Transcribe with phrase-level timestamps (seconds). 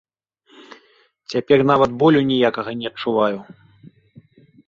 [1.33, 3.37] Цяпер нават болю ніякага не адчуваю!